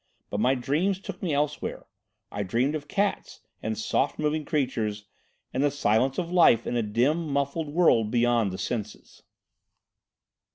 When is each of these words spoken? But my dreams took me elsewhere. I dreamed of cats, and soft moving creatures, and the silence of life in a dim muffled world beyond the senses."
But 0.31 0.39
my 0.39 0.55
dreams 0.55 0.99
took 0.99 1.21
me 1.21 1.31
elsewhere. 1.31 1.85
I 2.31 2.41
dreamed 2.41 2.73
of 2.73 2.87
cats, 2.87 3.41
and 3.61 3.77
soft 3.77 4.17
moving 4.17 4.45
creatures, 4.45 5.05
and 5.53 5.61
the 5.63 5.69
silence 5.69 6.17
of 6.17 6.31
life 6.31 6.65
in 6.65 6.75
a 6.75 6.81
dim 6.81 7.27
muffled 7.29 7.69
world 7.69 8.09
beyond 8.09 8.51
the 8.51 8.57
senses." 8.57 9.21